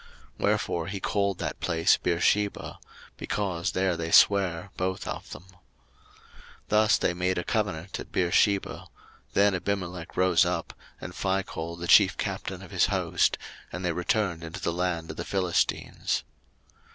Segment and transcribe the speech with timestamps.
[0.39, 2.79] 01:021:031 Wherefore he called that place Beersheba;
[3.17, 5.43] because there they sware both of them.
[5.43, 5.53] 01:021:032
[6.69, 8.87] Thus they made a covenant at Beersheba:
[9.33, 13.37] then Abimelech rose up, and Phichol the chief captain of his host,
[13.71, 16.23] and they returned into the land of the Philistines.